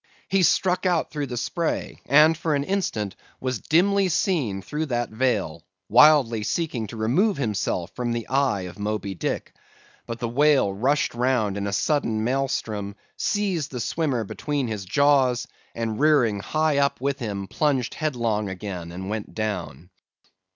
[0.29, 5.11] He struck out through the spray, and, for an instant, was dimly seen through that
[5.11, 9.53] veil, wildly seeking to remove himself from the eye of Moby Dick.
[10.07, 15.47] But the whale rushed round in a sudden maelstrom; seized the swimmer between his jaws;
[15.75, 19.91] and rearing high up with him, plunged headlong again, and went down.